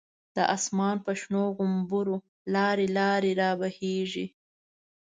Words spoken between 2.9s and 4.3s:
لاری رابهیږی